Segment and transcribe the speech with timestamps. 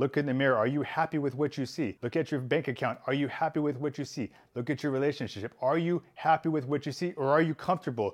[0.00, 0.56] Look in the mirror.
[0.56, 1.98] Are you happy with what you see?
[2.00, 2.98] Look at your bank account.
[3.06, 4.30] Are you happy with what you see?
[4.54, 5.52] Look at your relationship.
[5.60, 8.10] Are you happy with what you see or are you comfortable?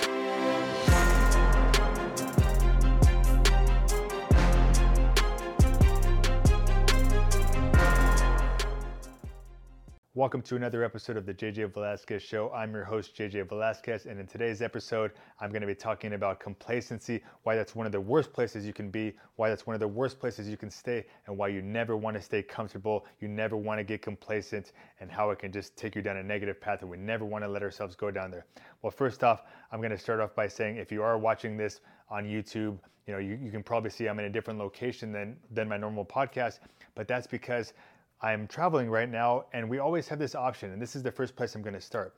[10.17, 12.51] Welcome to another episode of the JJ Velasquez Show.
[12.51, 15.11] I'm your host, JJ Velasquez, and in today's episode,
[15.41, 18.73] I'm going to be talking about complacency, why that's one of the worst places you
[18.73, 21.61] can be, why that's one of the worst places you can stay, and why you
[21.61, 25.53] never want to stay comfortable, you never want to get complacent, and how it can
[25.53, 28.11] just take you down a negative path, and we never want to let ourselves go
[28.11, 28.47] down there.
[28.81, 31.83] Well, first off, I'm going to start off by saying if you are watching this
[32.09, 35.37] on YouTube, you know, you, you can probably see I'm in a different location than,
[35.51, 36.61] than my normal podcast,
[36.95, 37.75] but that's because
[38.21, 41.37] I'm traveling right now, and we always have this option, and this is the first
[41.37, 42.15] place I'm going to start.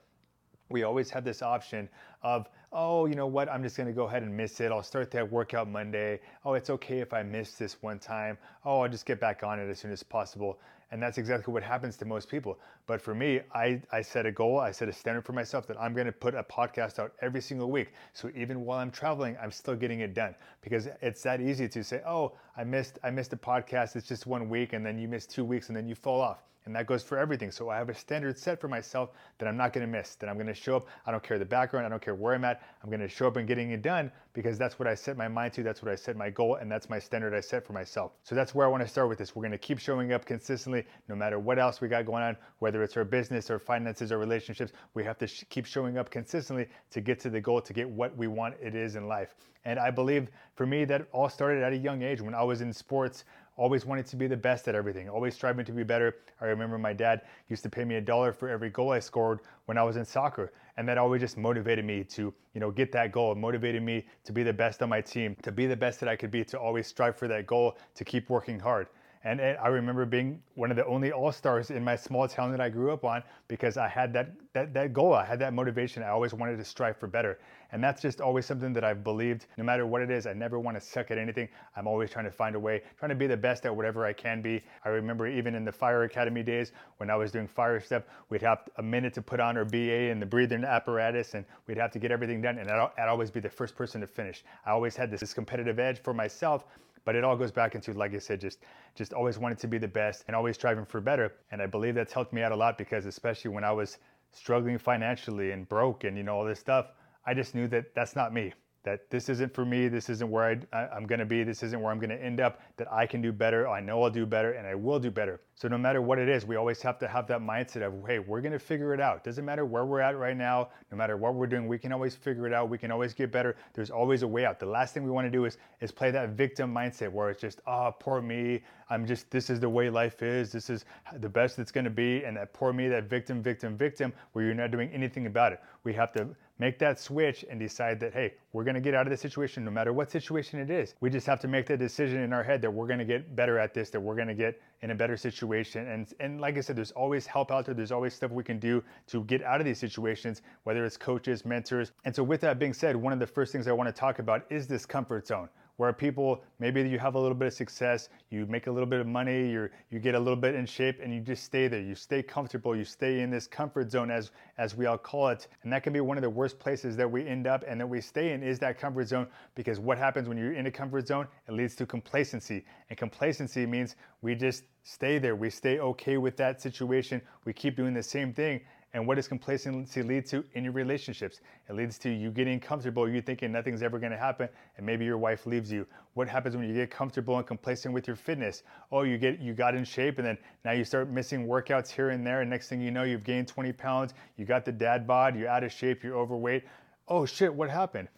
[0.70, 1.88] We always have this option
[2.22, 4.70] of, oh, you know what, I'm just going to go ahead and miss it.
[4.70, 6.20] I'll start that workout Monday.
[6.44, 8.38] Oh, it's okay if I miss this one time.
[8.64, 10.60] Oh, I'll just get back on it as soon as possible.
[10.90, 12.58] And that's exactly what happens to most people.
[12.86, 15.78] But for me, I, I set a goal, I set a standard for myself that
[15.78, 17.88] I'm going to put a podcast out every single week.
[18.14, 21.84] So even while I'm traveling, I'm still getting it done because it's that easy to
[21.84, 23.96] say, oh, I missed, I missed a podcast.
[23.96, 24.72] It's just one week.
[24.72, 26.42] And then you miss two weeks and then you fall off.
[26.68, 27.50] And that goes for everything.
[27.50, 30.28] So I have a standard set for myself that I'm not going to miss, that
[30.28, 30.86] I'm going to show up.
[31.06, 31.86] I don't care the background.
[31.86, 32.60] I don't care where I'm at.
[32.82, 35.28] I'm going to show up and getting it done because that's what I set my
[35.28, 35.62] mind to.
[35.62, 36.56] That's what I set my goal.
[36.56, 38.12] And that's my standard I set for myself.
[38.22, 39.34] So that's where I want to start with this.
[39.34, 40.77] We're going to keep showing up consistently
[41.08, 44.18] no matter what else we got going on, whether it's our business or finances or
[44.18, 44.72] relationships.
[44.94, 47.88] We have to sh- keep showing up consistently to get to the goal, to get
[47.88, 49.34] what we want it is in life.
[49.64, 52.60] And I believe for me that all started at a young age when I was
[52.60, 53.24] in sports
[53.58, 56.14] always wanted to be the best at everything, always striving to be better.
[56.40, 59.40] I remember my dad used to pay me a dollar for every goal I scored
[59.66, 62.92] when I was in soccer, and that always just motivated me to, you know, get
[62.92, 63.34] that goal.
[63.34, 66.14] Motivated me to be the best on my team, to be the best that I
[66.14, 68.86] could be, to always strive for that goal, to keep working hard.
[69.28, 72.62] And I remember being one of the only all stars in my small town that
[72.62, 75.12] I grew up on because I had that, that, that goal.
[75.12, 76.02] I had that motivation.
[76.02, 77.38] I always wanted to strive for better.
[77.70, 79.44] And that's just always something that I've believed.
[79.58, 81.46] No matter what it is, I never want to suck at anything.
[81.76, 84.14] I'm always trying to find a way, trying to be the best at whatever I
[84.14, 84.62] can be.
[84.86, 88.40] I remember even in the fire academy days when I was doing fire stuff, we'd
[88.40, 91.90] have a minute to put on our BA and the breathing apparatus, and we'd have
[91.90, 92.56] to get everything done.
[92.56, 94.42] And I'd, I'd always be the first person to finish.
[94.64, 96.64] I always had this, this competitive edge for myself
[97.08, 98.58] but it all goes back into like i said just
[98.94, 101.32] just always wanting to be the best and always striving for better.
[101.50, 103.96] And i believe that's helped me out a lot because especially when i was
[104.30, 106.88] struggling financially and broke and you know all this stuff
[107.24, 108.52] i just knew that that's not me
[108.84, 111.80] that this isn't for me, this isn't where I, am going to be, this isn't
[111.80, 114.24] where I'm going to end up, that I can do better, I know I'll do
[114.24, 115.40] better, and I will do better.
[115.54, 118.20] So no matter what it is, we always have to have that mindset of, hey,
[118.20, 119.24] we're going to figure it out.
[119.24, 122.14] Doesn't matter where we're at right now, no matter what we're doing, we can always
[122.14, 123.56] figure it out, we can always get better.
[123.74, 124.60] There's always a way out.
[124.60, 127.40] The last thing we want to do is, is play that victim mindset where it's
[127.40, 130.84] just, oh, poor me, I'm just, this is the way life is, this is
[131.18, 134.44] the best it's going to be, and that poor me, that victim, victim, victim, where
[134.44, 135.60] you're not doing anything about it.
[135.84, 136.28] We have to
[136.58, 139.64] make that switch and decide that, hey, we're going to get out of this situation
[139.64, 140.94] no matter what situation it is.
[141.00, 143.36] We just have to make the decision in our head that we're going to get
[143.36, 145.86] better at this, that we're going to get in a better situation.
[145.88, 147.74] And, and like I said, there's always help out there.
[147.74, 151.44] There's always stuff we can do to get out of these situations, whether it's coaches,
[151.44, 151.92] mentors.
[152.04, 154.18] And so, with that being said, one of the first things I want to talk
[154.18, 158.08] about is this comfort zone where people maybe you have a little bit of success,
[158.30, 160.98] you make a little bit of money, you you get a little bit in shape,
[161.02, 161.80] and you just stay there.
[161.80, 162.76] You stay comfortable.
[162.76, 165.92] You stay in this comfort zone, as as we all call it, and that can
[165.92, 168.42] be one of the worst places that we end up and that we stay in
[168.42, 169.28] is that comfort zone.
[169.54, 171.28] Because what happens when you're in a comfort zone?
[171.48, 175.36] It leads to complacency, and complacency means we just stay there.
[175.36, 177.22] We stay okay with that situation.
[177.44, 178.60] We keep doing the same thing,
[178.94, 181.40] and what does complacency lead to in your relationships?
[181.68, 185.18] It leads to you getting comfortable, you thinking nothing's ever to happen, and maybe your
[185.18, 185.86] wife leaves you.
[186.14, 188.62] What happens when you get comfortable and complacent with your fitness?
[188.90, 192.10] Oh, you get you got in shape, and then now you start missing workouts here
[192.10, 194.14] and there, and next thing you know, you've gained 20 pounds.
[194.36, 196.64] You got the dad bod, you're out of shape, you're overweight.
[197.08, 198.08] Oh shit, what happened?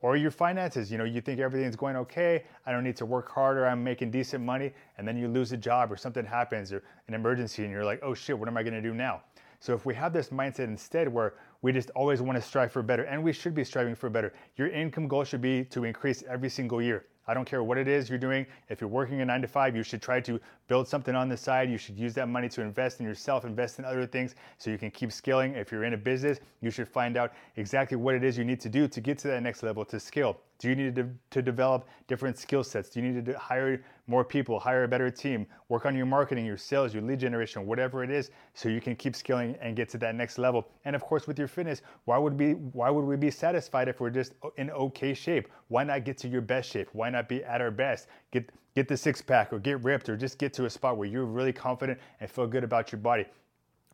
[0.00, 3.28] Or your finances, you know, you think everything's going okay, I don't need to work
[3.28, 6.84] harder, I'm making decent money, and then you lose a job or something happens or
[7.08, 9.22] an emergency, and you're like, oh shit, what am I gonna do now?
[9.60, 12.82] So if we have this mindset instead where we just always want to strive for
[12.82, 16.22] better, and we should be striving for better, your income goal should be to increase
[16.28, 17.06] every single year.
[17.28, 18.46] I don't care what it is you're doing.
[18.70, 21.36] If you're working a nine to five, you should try to build something on the
[21.36, 21.70] side.
[21.70, 24.78] You should use that money to invest in yourself, invest in other things so you
[24.78, 25.54] can keep scaling.
[25.54, 28.60] If you're in a business, you should find out exactly what it is you need
[28.60, 30.40] to do to get to that next level to scale.
[30.58, 32.90] Do you need to, to develop different skill sets?
[32.90, 36.44] Do you need to hire more people, hire a better team, work on your marketing,
[36.44, 39.88] your sales, your lead generation, whatever it is, so you can keep scaling and get
[39.90, 40.68] to that next level?
[40.84, 44.00] And of course, with your fitness, why would we why would we be satisfied if
[44.00, 45.48] we're just in okay shape?
[45.68, 46.88] Why not get to your best shape?
[46.92, 48.08] Why not be at our best?
[48.32, 51.08] Get get the six pack or get ripped or just get to a spot where
[51.08, 53.26] you're really confident and feel good about your body.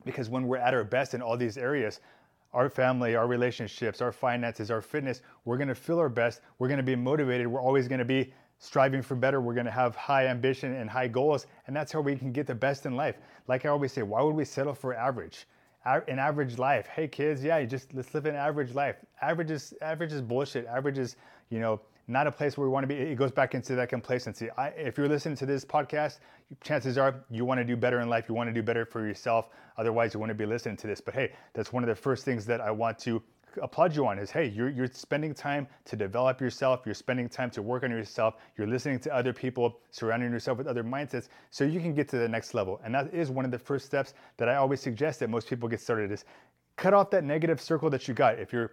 [0.05, 2.01] Because when we're at our best in all these areas,
[2.55, 6.41] our family, our relationships, our finances, our fitness, we're going to feel our best.
[6.59, 7.47] We're going to be motivated.
[7.47, 9.41] We're always going to be striving for better.
[9.41, 11.47] We're going to have high ambition and high goals.
[11.67, 13.17] And that's how we can get the best in life.
[13.49, 15.47] Like I always say, why would we settle for average?
[15.85, 16.87] An average life.
[16.87, 18.97] Hey kids, yeah, you just let's live an average life.
[19.21, 20.65] Average is average is bullshit.
[20.65, 21.17] Average is,
[21.51, 22.95] you know, not a place where we want to be.
[22.95, 24.51] It goes back into that complacency.
[24.59, 26.19] I, if you're listening to this podcast,
[26.63, 28.29] chances are you want to do better in life.
[28.29, 29.49] You want to do better for yourself.
[29.79, 31.01] Otherwise, you wouldn't be listening to this.
[31.01, 33.23] But hey, that's one of the first things that I want to
[33.63, 36.83] applaud you on is hey, you're, you're spending time to develop yourself.
[36.85, 38.35] You're spending time to work on yourself.
[38.57, 42.19] You're listening to other people, surrounding yourself with other mindsets so you can get to
[42.19, 42.81] the next level.
[42.85, 45.69] And that is one of the first steps that I always suggest that most people
[45.69, 46.25] get started is
[46.77, 48.39] cut off that negative circle that you got.
[48.39, 48.73] If you're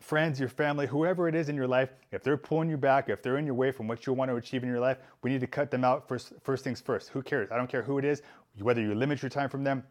[0.00, 3.22] friends, your family, whoever it is in your life, if they're pulling you back, if
[3.22, 5.40] they're in your way from what you want to achieve in your life, we need
[5.40, 7.10] to cut them out first, first things first.
[7.10, 7.50] Who cares?
[7.50, 8.22] I don't care who it is,
[8.58, 9.84] whether you limit your time from them,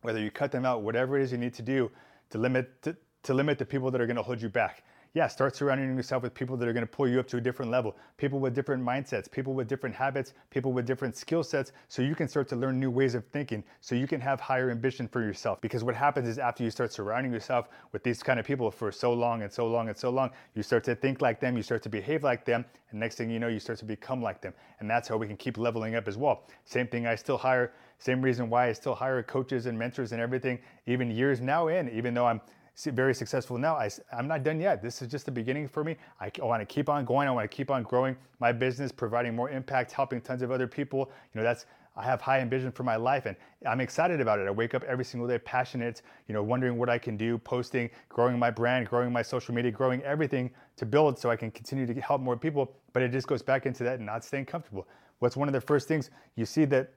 [0.00, 1.90] whether you cut them out, whatever it is you need to do
[2.30, 4.82] to limit, to, to limit the people that are going to hold you back
[5.14, 7.40] yeah, start surrounding yourself with people that are going to pull you up to a
[7.40, 11.72] different level, people with different mindsets, people with different habits, people with different skill sets,
[11.88, 14.70] so you can start to learn new ways of thinking, so you can have higher
[14.70, 15.60] ambition for yourself.
[15.60, 18.90] Because what happens is after you start surrounding yourself with these kind of people for
[18.90, 21.62] so long and so long and so long, you start to think like them, you
[21.62, 24.40] start to behave like them, and next thing you know, you start to become like
[24.40, 24.54] them.
[24.80, 26.44] And that's how we can keep leveling up as well.
[26.64, 30.22] Same thing, I still hire, same reason why I still hire coaches and mentors and
[30.22, 32.40] everything, even years now in, even though I'm
[32.76, 33.76] very successful now.
[33.76, 34.82] I, I'm not done yet.
[34.82, 35.96] This is just the beginning for me.
[36.20, 37.28] I, I want to keep on going.
[37.28, 40.66] I want to keep on growing my business, providing more impact, helping tons of other
[40.66, 41.10] people.
[41.32, 43.36] You know, that's I have high ambition for my life and
[43.68, 44.48] I'm excited about it.
[44.48, 47.90] I wake up every single day passionate, you know, wondering what I can do, posting,
[48.08, 51.86] growing my brand, growing my social media, growing everything to build so I can continue
[51.86, 52.74] to help more people.
[52.94, 54.88] But it just goes back into that not staying comfortable.
[55.18, 56.94] What's one of the first things you see that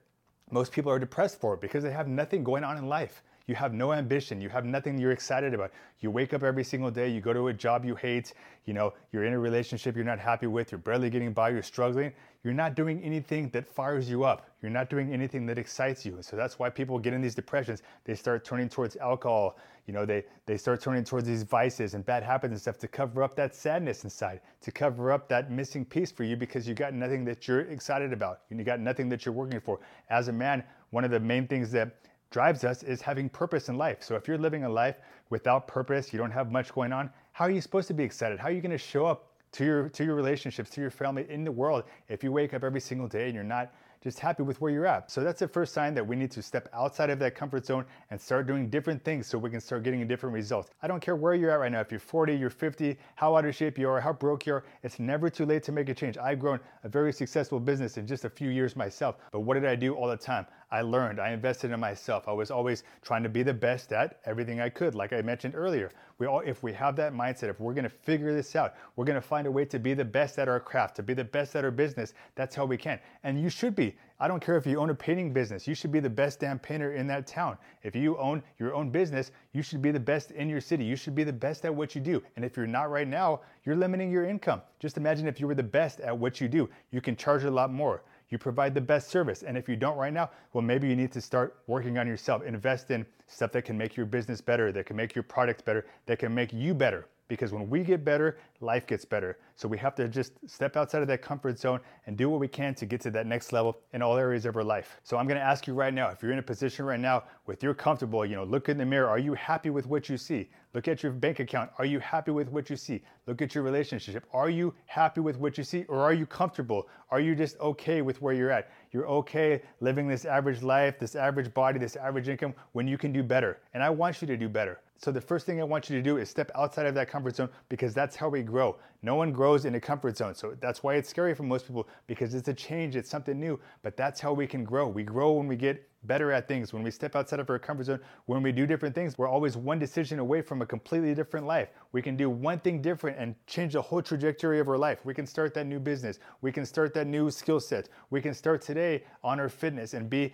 [0.49, 3.21] most people are depressed for because they have nothing going on in life.
[3.47, 4.41] You have no ambition.
[4.41, 5.71] You have nothing you're excited about.
[5.99, 8.33] You wake up every single day, you go to a job you hate,
[8.65, 11.61] you know, you're in a relationship you're not happy with, you're barely getting by, you're
[11.61, 12.11] struggling.
[12.43, 14.47] You're not doing anything that fires you up.
[14.61, 16.17] You're not doing anything that excites you.
[16.21, 17.81] So that's why people get in these depressions.
[18.03, 19.57] They start turning towards alcohol,
[19.87, 22.87] you know, they, they start turning towards these vices and bad habits and stuff to
[22.87, 26.73] cover up that sadness inside, to cover up that missing piece for you because you
[26.73, 28.41] got nothing that you're excited about.
[28.49, 29.79] You got nothing that you're working for.
[30.09, 31.95] As a man, one of the main things that
[32.31, 33.97] drives us is having purpose in life.
[34.01, 34.99] So if you're living a life
[35.29, 38.39] without purpose, you don't have much going on, how are you supposed to be excited?
[38.39, 41.25] How are you going to show up to your to your relationships, to your family
[41.29, 43.73] in the world if you wake up every single day and you're not
[44.05, 45.09] just happy with where you're at.
[45.09, 47.85] So that's the first sign that we need to step outside of that comfort zone
[48.11, 50.69] and start doing different things so we can start getting different results.
[50.83, 53.45] I don't care where you're at right now, if you're 40, you're 50, how out
[53.45, 55.93] of shape you are, how broke you are, it's never too late to make a
[55.95, 56.19] change.
[56.19, 59.65] I've grown a very successful business in just a few years myself, but what did
[59.65, 60.45] I do all the time?
[60.75, 62.27] I learned, I invested in myself.
[62.27, 65.55] I was always trying to be the best at everything I could, like I mentioned
[65.55, 65.89] earlier.
[66.17, 69.21] We all, if we have that mindset, if we're gonna figure this out, we're gonna
[69.21, 71.63] find a way to be the best at our craft, to be the best at
[71.63, 72.13] our business.
[72.35, 72.99] That's how we can.
[73.23, 73.95] And you should be.
[74.19, 76.59] I don't care if you own a painting business, you should be the best damn
[76.59, 77.57] painter in that town.
[77.83, 80.83] If you own your own business, you should be the best in your city.
[80.83, 82.21] You should be the best at what you do.
[82.35, 84.61] And if you're not right now, you're limiting your income.
[84.79, 87.51] Just imagine if you were the best at what you do, you can charge a
[87.51, 89.43] lot more you provide the best service.
[89.43, 92.43] And if you don't right now, well, maybe you need to start working on yourself.
[92.43, 95.85] Invest in stuff that can make your business better, that can make your product better,
[96.05, 99.37] that can make you better because when we get better, life gets better.
[99.55, 102.47] So we have to just step outside of that comfort zone and do what we
[102.47, 104.99] can to get to that next level in all areas of our life.
[105.03, 107.23] So I'm going to ask you right now, if you're in a position right now
[107.45, 110.17] with you're comfortable, you know, look in the mirror, are you happy with what you
[110.17, 110.49] see?
[110.73, 113.01] Look at your bank account, are you happy with what you see?
[113.27, 116.87] Look at your relationship, are you happy with what you see or are you comfortable?
[117.11, 118.71] Are you just okay with where you're at?
[118.91, 123.13] You're okay living this average life, this average body, this average income when you can
[123.13, 123.59] do better.
[123.73, 124.81] And I want you to do better.
[124.97, 127.35] So the first thing I want you to do is step outside of that comfort
[127.35, 128.77] zone because that's how we grow.
[129.01, 130.33] No one grows in a comfort zone.
[130.35, 133.59] So that's why it's scary for most people because it's a change, it's something new,
[133.83, 134.87] but that's how we can grow.
[134.87, 137.85] We grow when we get better at things, when we step outside of our comfort
[137.85, 139.17] zone, when we do different things.
[139.17, 141.69] We're always one decision away from a completely different life.
[141.91, 144.99] We can do one thing different and change the whole trajectory of our life.
[145.03, 146.19] We can start that new business.
[146.41, 147.89] We can start that new skill set.
[148.11, 150.33] We can start today on our fitness and be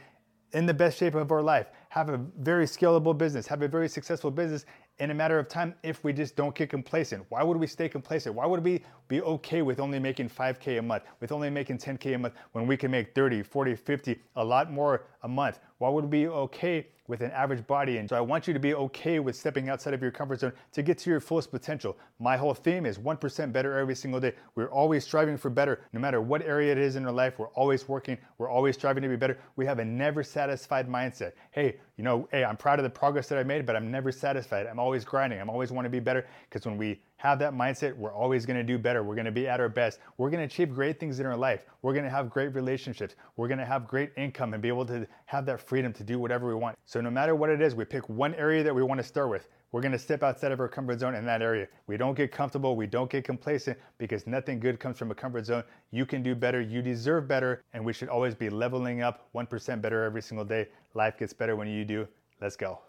[0.53, 3.89] in the best shape of our life, have a very scalable business, have a very
[3.89, 4.65] successful business
[4.99, 7.25] in a matter of time if we just don't get complacent.
[7.27, 8.33] Why would we stay complacent?
[8.33, 12.15] Why would we be okay with only making 5K a month, with only making 10K
[12.15, 15.59] a month when we can make 30, 40, 50, a lot more a month?
[15.79, 17.97] Why would we be okay with an average body?
[17.97, 20.53] And so I want you to be okay with stepping outside of your comfort zone
[20.71, 21.97] to get to your fullest potential.
[22.19, 24.33] My whole theme is 1% better every single day.
[24.55, 27.39] We're always striving for better, no matter what area it is in our life.
[27.39, 29.39] We're always working, we're always striving to be better.
[29.55, 31.33] We have a never satisfied mindset.
[31.49, 34.11] Hey, you know, hey, I'm proud of the progress that I made, but I'm never
[34.11, 34.67] satisfied.
[34.67, 35.39] I'm always grinding.
[35.39, 38.57] I'm always want to be better because when we have that mindset, we're always going
[38.57, 39.03] to do better.
[39.03, 39.99] We're going to be at our best.
[40.17, 41.61] We're going to achieve great things in our life.
[41.83, 43.13] We're going to have great relationships.
[43.35, 46.17] We're going to have great income and be able to have that freedom to do
[46.17, 46.79] whatever we want.
[46.87, 49.29] So no matter what it is, we pick one area that we want to start
[49.29, 49.47] with.
[49.71, 51.67] We're going to step outside of our comfort zone in that area.
[51.85, 52.75] We don't get comfortable.
[52.75, 55.63] We don't get complacent because nothing good comes from a comfort zone.
[55.91, 56.59] You can do better.
[56.59, 57.61] You deserve better.
[57.73, 60.69] And we should always be leveling up 1% better every single day.
[60.95, 62.07] Life gets better when you do.
[62.41, 62.79] Let's go.